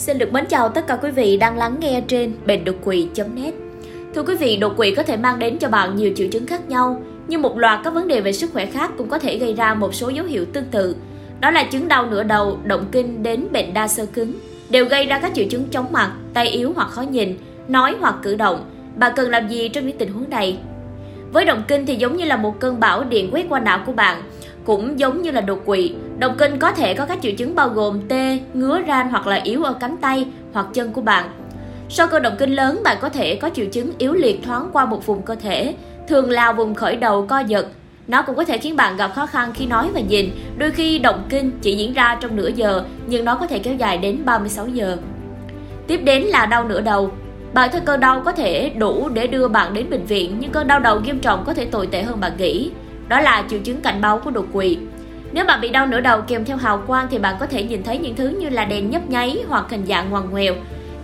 Xin 0.00 0.18
được 0.18 0.32
mến 0.32 0.46
chào 0.46 0.68
tất 0.68 0.86
cả 0.86 0.96
quý 0.96 1.10
vị 1.10 1.36
đang 1.36 1.58
lắng 1.58 1.76
nghe 1.80 2.02
trên 2.08 2.32
bệnh 2.46 2.64
đột 2.64 2.74
quỵ.net 2.84 3.54
Thưa 4.14 4.22
quý 4.22 4.34
vị, 4.36 4.56
đột 4.56 4.76
quỵ 4.76 4.94
có 4.94 5.02
thể 5.02 5.16
mang 5.16 5.38
đến 5.38 5.58
cho 5.58 5.68
bạn 5.68 5.96
nhiều 5.96 6.12
triệu 6.16 6.28
chứng 6.28 6.46
khác 6.46 6.68
nhau, 6.68 7.02
nhưng 7.28 7.42
một 7.42 7.58
loạt 7.58 7.80
các 7.84 7.94
vấn 7.94 8.08
đề 8.08 8.20
về 8.20 8.32
sức 8.32 8.52
khỏe 8.52 8.66
khác 8.66 8.90
cũng 8.98 9.08
có 9.08 9.18
thể 9.18 9.38
gây 9.38 9.54
ra 9.54 9.74
một 9.74 9.94
số 9.94 10.08
dấu 10.08 10.24
hiệu 10.24 10.44
tương 10.44 10.64
tự. 10.64 10.96
Đó 11.40 11.50
là 11.50 11.64
chứng 11.64 11.88
đau 11.88 12.06
nửa 12.06 12.22
đầu, 12.22 12.58
động 12.64 12.84
kinh 12.92 13.22
đến 13.22 13.46
bệnh 13.52 13.74
đa 13.74 13.88
sơ 13.88 14.06
cứng, 14.06 14.32
đều 14.70 14.84
gây 14.84 15.06
ra 15.06 15.18
các 15.18 15.32
triệu 15.34 15.44
chứng 15.50 15.68
chóng 15.68 15.92
mặt, 15.92 16.12
tay 16.34 16.46
yếu 16.46 16.72
hoặc 16.76 16.88
khó 16.88 17.02
nhìn, 17.02 17.38
nói 17.68 17.94
hoặc 18.00 18.14
cử 18.22 18.34
động. 18.34 18.70
Bạn 18.96 19.12
cần 19.16 19.30
làm 19.30 19.48
gì 19.48 19.68
trong 19.68 19.86
những 19.86 19.98
tình 19.98 20.12
huống 20.12 20.30
này? 20.30 20.58
Với 21.32 21.44
động 21.44 21.62
kinh 21.68 21.86
thì 21.86 21.94
giống 21.94 22.16
như 22.16 22.24
là 22.24 22.36
một 22.36 22.60
cơn 22.60 22.80
bão 22.80 23.04
điện 23.04 23.30
quét 23.32 23.46
qua 23.48 23.60
não 23.60 23.80
của 23.86 23.92
bạn, 23.92 24.22
cũng 24.64 24.98
giống 24.98 25.22
như 25.22 25.30
là 25.30 25.40
đột 25.40 25.62
quỵ, 25.66 25.94
động 26.20 26.34
kinh 26.38 26.58
có 26.58 26.72
thể 26.72 26.94
có 26.94 27.06
các 27.06 27.18
triệu 27.22 27.32
chứng 27.32 27.54
bao 27.54 27.68
gồm 27.68 28.00
tê, 28.08 28.38
ngứa 28.54 28.80
ran 28.86 29.08
hoặc 29.10 29.26
là 29.26 29.36
yếu 29.36 29.62
ở 29.62 29.72
cánh 29.72 29.96
tay 29.96 30.26
hoặc 30.52 30.66
chân 30.74 30.92
của 30.92 31.00
bạn. 31.00 31.30
Sau 31.88 32.06
cơn 32.06 32.22
động 32.22 32.34
kinh 32.38 32.50
lớn, 32.50 32.80
bạn 32.84 32.96
có 33.00 33.08
thể 33.08 33.36
có 33.36 33.50
triệu 33.54 33.66
chứng 33.66 33.92
yếu 33.98 34.12
liệt 34.12 34.40
thoáng 34.44 34.70
qua 34.72 34.84
một 34.84 35.06
vùng 35.06 35.22
cơ 35.22 35.34
thể, 35.34 35.74
thường 36.08 36.30
là 36.30 36.52
vùng 36.52 36.74
khởi 36.74 36.96
đầu 36.96 37.26
co 37.26 37.38
giật. 37.38 37.66
Nó 38.08 38.22
cũng 38.22 38.36
có 38.36 38.44
thể 38.44 38.58
khiến 38.58 38.76
bạn 38.76 38.96
gặp 38.96 39.12
khó 39.14 39.26
khăn 39.26 39.52
khi 39.54 39.66
nói 39.66 39.88
và 39.94 40.00
nhìn, 40.00 40.30
đôi 40.58 40.70
khi 40.70 40.98
động 40.98 41.26
kinh 41.28 41.50
chỉ 41.62 41.76
diễn 41.76 41.92
ra 41.92 42.18
trong 42.20 42.36
nửa 42.36 42.48
giờ, 42.48 42.82
nhưng 43.06 43.24
nó 43.24 43.36
có 43.36 43.46
thể 43.46 43.58
kéo 43.58 43.74
dài 43.74 43.98
đến 43.98 44.24
36 44.24 44.68
giờ. 44.68 44.96
Tiếp 45.86 46.00
đến 46.04 46.22
là 46.22 46.46
đau 46.46 46.64
nửa 46.64 46.80
đầu. 46.80 47.10
Bản 47.52 47.70
thân 47.72 47.84
cơn 47.84 48.00
đau 48.00 48.20
có 48.24 48.32
thể 48.32 48.70
đủ 48.78 49.08
để 49.08 49.26
đưa 49.26 49.48
bạn 49.48 49.74
đến 49.74 49.90
bệnh 49.90 50.04
viện, 50.04 50.36
nhưng 50.40 50.50
cơn 50.50 50.66
đau 50.66 50.80
đầu 50.80 51.00
nghiêm 51.00 51.18
trọng 51.18 51.44
có 51.46 51.54
thể 51.54 51.64
tồi 51.64 51.86
tệ 51.86 52.02
hơn 52.02 52.20
bạn 52.20 52.32
nghĩ. 52.38 52.70
Đó 53.08 53.20
là 53.20 53.44
triệu 53.50 53.58
chứng 53.58 53.80
cảnh 53.80 54.00
báo 54.00 54.18
của 54.18 54.30
đột 54.30 54.46
quỵ. 54.52 54.78
Nếu 55.32 55.44
bạn 55.44 55.60
bị 55.60 55.68
đau 55.68 55.86
nửa 55.86 56.00
đầu 56.00 56.22
kèm 56.22 56.44
theo 56.44 56.56
hào 56.56 56.82
quang 56.86 57.06
thì 57.10 57.18
bạn 57.18 57.36
có 57.40 57.46
thể 57.46 57.62
nhìn 57.62 57.82
thấy 57.82 57.98
những 57.98 58.16
thứ 58.16 58.28
như 58.28 58.48
là 58.48 58.64
đèn 58.64 58.90
nhấp 58.90 59.10
nháy 59.10 59.42
hoặc 59.48 59.66
hình 59.70 59.86
dạng 59.86 60.10
ngoằn 60.10 60.30
ngoèo. 60.30 60.54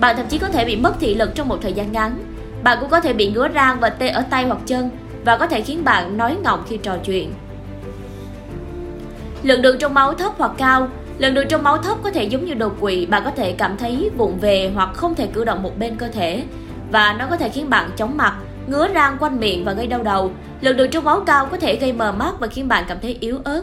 Bạn 0.00 0.16
thậm 0.16 0.26
chí 0.26 0.38
có 0.38 0.48
thể 0.48 0.64
bị 0.64 0.76
mất 0.76 0.94
thị 1.00 1.14
lực 1.14 1.34
trong 1.34 1.48
một 1.48 1.58
thời 1.62 1.72
gian 1.72 1.92
ngắn. 1.92 2.18
Bạn 2.62 2.78
cũng 2.80 2.90
có 2.90 3.00
thể 3.00 3.12
bị 3.12 3.30
ngứa 3.30 3.48
rang 3.54 3.80
và 3.80 3.90
tê 3.90 4.08
ở 4.08 4.22
tay 4.30 4.44
hoặc 4.44 4.58
chân 4.66 4.90
và 5.24 5.36
có 5.36 5.46
thể 5.46 5.62
khiến 5.62 5.84
bạn 5.84 6.16
nói 6.16 6.36
ngọng 6.44 6.62
khi 6.68 6.76
trò 6.76 6.96
chuyện. 7.04 7.32
Lượng 9.42 9.62
đường 9.62 9.78
trong 9.78 9.94
máu 9.94 10.14
thấp 10.14 10.32
hoặc 10.38 10.52
cao 10.58 10.88
Lượng 11.18 11.34
đường 11.34 11.48
trong 11.48 11.62
máu 11.62 11.78
thấp 11.78 11.98
có 12.02 12.10
thể 12.10 12.24
giống 12.24 12.44
như 12.44 12.54
đột 12.54 12.80
quỵ, 12.80 13.06
bạn 13.06 13.22
có 13.24 13.30
thể 13.30 13.52
cảm 13.52 13.76
thấy 13.76 14.10
vụn 14.16 14.38
về 14.38 14.70
hoặc 14.74 14.90
không 14.94 15.14
thể 15.14 15.26
cử 15.26 15.44
động 15.44 15.62
một 15.62 15.78
bên 15.78 15.96
cơ 15.96 16.08
thể 16.08 16.44
và 16.90 17.12
nó 17.18 17.26
có 17.30 17.36
thể 17.36 17.48
khiến 17.48 17.70
bạn 17.70 17.90
chóng 17.96 18.16
mặt, 18.16 18.34
ngứa 18.66 18.88
rang 18.94 19.16
quanh 19.20 19.40
miệng 19.40 19.64
và 19.64 19.72
gây 19.72 19.86
đau 19.86 20.02
đầu. 20.02 20.32
Lượng 20.60 20.76
đường 20.76 20.90
trong 20.90 21.04
máu 21.04 21.20
cao 21.20 21.46
có 21.46 21.56
thể 21.56 21.76
gây 21.76 21.92
mờ 21.92 22.12
mắt 22.12 22.34
và 22.40 22.46
khiến 22.46 22.68
bạn 22.68 22.84
cảm 22.88 22.98
thấy 23.02 23.16
yếu 23.20 23.38
ớt. 23.44 23.62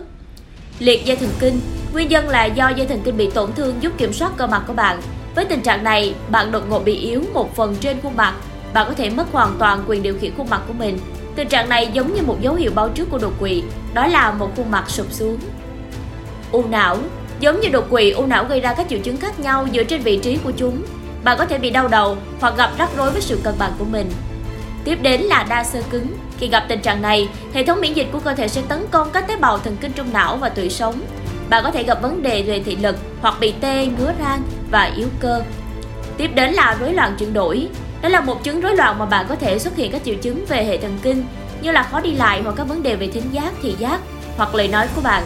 Liệt 0.81 1.05
dây 1.05 1.15
thần 1.17 1.29
kinh 1.39 1.59
Nguyên 1.93 2.07
nhân 2.07 2.29
là 2.29 2.45
do 2.45 2.69
dây 2.69 2.87
thần 2.87 3.01
kinh 3.03 3.17
bị 3.17 3.29
tổn 3.29 3.53
thương 3.53 3.75
giúp 3.81 3.93
kiểm 3.97 4.13
soát 4.13 4.31
cơ 4.37 4.47
mặt 4.47 4.63
của 4.67 4.73
bạn. 4.73 5.01
Với 5.35 5.45
tình 5.45 5.61
trạng 5.61 5.83
này, 5.83 6.13
bạn 6.29 6.51
đột 6.51 6.69
ngột 6.69 6.85
bị 6.85 6.95
yếu 6.95 7.23
một 7.33 7.55
phần 7.55 7.75
trên 7.75 8.01
khuôn 8.03 8.15
mặt. 8.15 8.33
Bạn 8.73 8.85
có 8.87 8.93
thể 8.93 9.09
mất 9.09 9.31
hoàn 9.31 9.55
toàn 9.59 9.83
quyền 9.87 10.03
điều 10.03 10.17
khiển 10.21 10.31
khuôn 10.37 10.49
mặt 10.49 10.61
của 10.67 10.73
mình. 10.73 10.99
Tình 11.35 11.47
trạng 11.47 11.69
này 11.69 11.89
giống 11.93 12.13
như 12.13 12.21
một 12.21 12.37
dấu 12.41 12.55
hiệu 12.55 12.71
báo 12.75 12.89
trước 12.89 13.09
của 13.11 13.17
đột 13.17 13.33
quỵ, 13.39 13.63
đó 13.93 14.07
là 14.07 14.31
một 14.31 14.55
khuôn 14.55 14.71
mặt 14.71 14.89
sụp 14.89 15.11
xuống. 15.11 15.37
U 16.51 16.65
não 16.69 16.97
Giống 17.39 17.59
như 17.59 17.69
đột 17.69 17.89
quỵ, 17.89 18.11
u 18.11 18.25
não 18.25 18.45
gây 18.45 18.59
ra 18.59 18.73
các 18.73 18.89
triệu 18.89 18.99
chứng 18.99 19.17
khác 19.17 19.39
nhau 19.39 19.67
dựa 19.73 19.83
trên 19.83 20.01
vị 20.01 20.17
trí 20.17 20.37
của 20.37 20.51
chúng. 20.51 20.83
Bạn 21.23 21.37
có 21.37 21.45
thể 21.45 21.57
bị 21.57 21.69
đau 21.69 21.87
đầu 21.87 22.17
hoặc 22.39 22.53
gặp 22.57 22.71
rắc 22.77 22.89
rối 22.97 23.11
với 23.11 23.21
sự 23.21 23.39
cân 23.43 23.53
bằng 23.59 23.71
của 23.79 23.85
mình. 23.85 24.11
Tiếp 24.83 24.97
đến 25.01 25.21
là 25.21 25.45
đa 25.49 25.63
sơ 25.63 25.81
cứng. 25.89 26.07
Khi 26.37 26.47
gặp 26.47 26.65
tình 26.67 26.81
trạng 26.81 27.01
này, 27.01 27.29
hệ 27.53 27.63
thống 27.63 27.81
miễn 27.81 27.93
dịch 27.93 28.07
của 28.11 28.19
cơ 28.19 28.33
thể 28.33 28.47
sẽ 28.47 28.61
tấn 28.67 28.85
công 28.91 29.09
các 29.13 29.27
tế 29.27 29.37
bào 29.37 29.57
thần 29.57 29.77
kinh 29.81 29.91
trong 29.91 30.13
não 30.13 30.37
và 30.37 30.49
tủy 30.49 30.69
sống. 30.69 30.95
Bạn 31.49 31.63
có 31.63 31.71
thể 31.71 31.83
gặp 31.83 32.01
vấn 32.01 32.23
đề 32.23 32.43
về 32.43 32.63
thị 32.65 32.75
lực 32.75 32.95
hoặc 33.21 33.35
bị 33.39 33.53
tê, 33.61 33.85
ngứa 33.85 34.13
rang 34.19 34.41
và 34.71 34.91
yếu 34.97 35.07
cơ. 35.19 35.41
Tiếp 36.17 36.31
đến 36.35 36.53
là 36.53 36.77
rối 36.79 36.93
loạn 36.93 37.15
chuyển 37.19 37.33
đổi. 37.33 37.67
Đó 38.01 38.09
là 38.09 38.21
một 38.21 38.43
chứng 38.43 38.61
rối 38.61 38.75
loạn 38.75 38.99
mà 38.99 39.05
bạn 39.05 39.25
có 39.29 39.35
thể 39.35 39.59
xuất 39.59 39.75
hiện 39.75 39.91
các 39.91 40.03
triệu 40.05 40.15
chứng 40.15 40.45
về 40.45 40.63
hệ 40.65 40.77
thần 40.77 40.97
kinh 41.01 41.23
như 41.61 41.71
là 41.71 41.83
khó 41.83 41.99
đi 42.01 42.11
lại 42.11 42.41
hoặc 42.43 42.53
các 42.57 42.67
vấn 42.67 42.83
đề 42.83 42.95
về 42.95 43.07
thính 43.07 43.23
giác, 43.31 43.53
thị 43.61 43.75
giác 43.79 43.99
hoặc 44.37 44.55
lời 44.55 44.67
nói 44.67 44.87
của 44.95 45.01
bạn. 45.01 45.23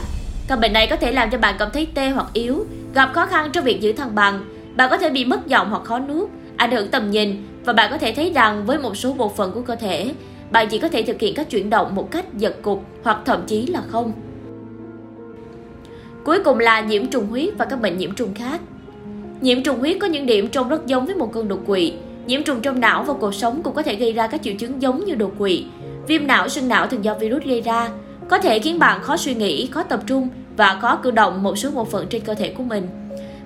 Căn 0.47 0.59
bệnh 0.59 0.73
này 0.73 0.87
có 0.87 0.95
thể 0.95 1.11
làm 1.11 1.29
cho 1.29 1.37
bạn 1.37 1.55
cảm 1.59 1.69
thấy 1.73 1.87
tê 1.93 2.09
hoặc 2.09 2.27
yếu, 2.33 2.65
gặp 2.93 3.09
khó 3.13 3.25
khăn 3.25 3.49
trong 3.51 3.63
việc 3.63 3.81
giữ 3.81 3.93
thăng 3.93 4.15
bằng. 4.15 4.45
Bạn 4.75 4.89
có 4.89 4.97
thể 4.97 5.09
bị 5.09 5.25
mất 5.25 5.47
giọng 5.47 5.69
hoặc 5.69 5.83
khó 5.83 5.99
nuốt, 5.99 6.29
ảnh 6.57 6.71
hưởng 6.71 6.91
tầm 6.91 7.11
nhìn 7.11 7.43
và 7.65 7.73
bạn 7.73 7.91
có 7.91 7.97
thể 7.97 8.13
thấy 8.13 8.31
rằng 8.35 8.65
với 8.65 8.77
một 8.77 8.97
số 8.97 9.13
bộ 9.13 9.29
phận 9.29 9.51
của 9.51 9.61
cơ 9.61 9.75
thể, 9.75 10.11
bạn 10.51 10.67
chỉ 10.69 10.79
có 10.79 10.87
thể 10.87 11.01
thực 11.01 11.19
hiện 11.19 11.35
các 11.35 11.49
chuyển 11.49 11.69
động 11.69 11.95
một 11.95 12.11
cách 12.11 12.25
giật 12.37 12.61
cục 12.61 12.83
hoặc 13.03 13.17
thậm 13.25 13.43
chí 13.47 13.65
là 13.65 13.81
không. 13.87 14.11
Cuối 16.23 16.39
cùng 16.43 16.59
là 16.59 16.81
nhiễm 16.81 17.07
trùng 17.07 17.27
huyết 17.27 17.49
và 17.57 17.65
các 17.65 17.81
bệnh 17.81 17.97
nhiễm 17.97 18.15
trùng 18.15 18.33
khác. 18.33 18.61
Nhiễm 19.41 19.63
trùng 19.63 19.79
huyết 19.79 19.97
có 19.99 20.07
những 20.07 20.25
điểm 20.25 20.47
trông 20.47 20.69
rất 20.69 20.85
giống 20.85 21.05
với 21.05 21.15
một 21.15 21.33
cơn 21.33 21.47
đột 21.47 21.59
quỵ. 21.67 21.93
Nhiễm 22.27 22.43
trùng 22.43 22.61
trong 22.61 22.79
não 22.79 23.03
và 23.03 23.13
cuộc 23.13 23.35
sống 23.35 23.63
cũng 23.63 23.75
có 23.75 23.81
thể 23.81 23.95
gây 23.95 24.13
ra 24.13 24.27
các 24.27 24.41
triệu 24.43 24.53
chứng 24.53 24.81
giống 24.81 25.05
như 25.05 25.15
đột 25.15 25.31
quỵ. 25.37 25.65
Viêm 26.07 26.27
não 26.27 26.49
sưng 26.49 26.67
não 26.67 26.87
thường 26.87 27.03
do 27.03 27.13
virus 27.13 27.43
gây 27.43 27.61
ra, 27.61 27.89
có 28.29 28.37
thể 28.37 28.59
khiến 28.59 28.79
bạn 28.79 29.03
khó 29.03 29.17
suy 29.17 29.35
nghĩ, 29.35 29.67
khó 29.67 29.83
tập 29.83 29.99
trung 30.07 30.29
và 30.57 30.79
khó 30.81 30.95
cử 30.95 31.11
động 31.11 31.43
một 31.43 31.57
số 31.57 31.71
bộ 31.71 31.85
phận 31.85 32.07
trên 32.09 32.21
cơ 32.21 32.33
thể 32.33 32.49
của 32.49 32.63
mình. 32.63 32.87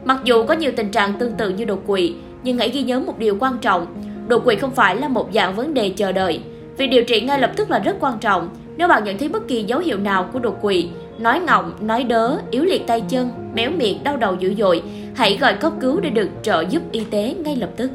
Mặc 0.06 0.18
dù 0.24 0.46
có 0.46 0.54
nhiều 0.54 0.72
tình 0.76 0.92
trạng 0.92 1.14
tương 1.20 1.34
tự 1.34 1.50
như 1.50 1.66
đột 1.66 1.84
quỵ, 1.88 2.14
nhưng 2.44 2.58
hãy 2.58 2.70
ghi 2.70 2.82
nhớ 2.82 3.00
một 3.00 3.20
điều 3.20 3.38
quan 3.40 3.58
trọng, 3.58 3.88
đột 4.28 4.46
quỵ 4.46 4.56
không 4.56 4.72
phải 4.72 4.96
là 4.96 5.08
một 5.08 5.30
dạng 5.34 5.56
vấn 5.56 5.74
đề 5.74 5.90
chờ 5.90 6.12
đợi. 6.12 6.42
Việc 6.78 6.88
điều 6.88 7.04
trị 7.04 7.22
ngay 7.22 7.40
lập 7.40 7.52
tức 7.56 7.72
là 7.72 7.80
rất 7.80 7.96
quan 8.00 8.20
trọng. 8.20 8.50
Nếu 8.78 8.88
bạn 8.88 9.04
nhận 9.04 9.18
thấy 9.18 9.30
bất 9.30 9.48
kỳ 9.48 9.64
dấu 9.64 9.80
hiệu 9.80 9.98
nào 9.98 10.30
của 10.34 10.40
đột 10.40 10.62
quỵ, 10.62 10.90
nói 11.20 11.40
ngọng, 11.40 11.74
nói 11.82 12.04
đớ, 12.04 12.38
yếu 12.52 12.64
liệt 12.64 12.88
tay 12.88 13.04
chân, 13.10 13.30
méo 13.56 13.72
miệng, 13.72 14.04
đau 14.04 14.18
đầu 14.18 14.36
dữ 14.40 14.56
dội, 14.58 14.84
hãy 15.16 15.38
gọi 15.42 15.54
cấp 15.54 15.74
cứu 15.80 16.00
để 16.00 16.10
được 16.10 16.30
trợ 16.44 16.66
giúp 16.70 16.84
y 16.92 17.04
tế 17.12 17.36
ngay 17.44 17.56
lập 17.56 17.70
tức. 17.76 17.92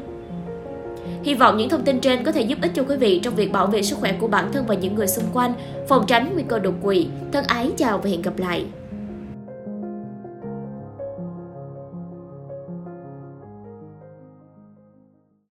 Hy 1.23 1.33
vọng 1.33 1.57
những 1.57 1.69
thông 1.69 1.83
tin 1.83 1.99
trên 1.99 2.23
có 2.23 2.31
thể 2.31 2.41
giúp 2.41 2.57
ích 2.61 2.71
cho 2.75 2.83
quý 2.83 2.97
vị 2.97 3.19
trong 3.23 3.35
việc 3.35 3.51
bảo 3.51 3.67
vệ 3.67 3.81
sức 3.81 3.97
khỏe 3.99 4.13
của 4.19 4.27
bản 4.27 4.51
thân 4.53 4.65
và 4.67 4.75
những 4.75 4.95
người 4.95 5.07
xung 5.07 5.25
quanh, 5.33 5.53
phòng 5.87 6.05
tránh 6.07 6.29
nguy 6.33 6.43
cơ 6.47 6.59
đột 6.59 6.73
quỵ. 6.83 7.07
Thân 7.31 7.45
ái 7.47 7.71
chào 7.77 7.97
và 7.97 8.09
hẹn 8.09 8.21
gặp 8.21 8.37
lại. 8.37 8.65